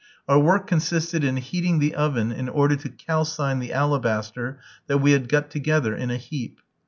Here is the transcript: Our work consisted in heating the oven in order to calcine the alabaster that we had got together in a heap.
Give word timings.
Our 0.27 0.39
work 0.39 0.65
consisted 0.65 1.23
in 1.23 1.37
heating 1.37 1.77
the 1.77 1.93
oven 1.93 2.31
in 2.31 2.49
order 2.49 2.75
to 2.75 2.89
calcine 2.89 3.59
the 3.59 3.71
alabaster 3.71 4.59
that 4.87 4.97
we 4.97 5.11
had 5.11 5.29
got 5.29 5.51
together 5.51 5.95
in 5.95 6.09
a 6.09 6.17
heap. 6.17 6.59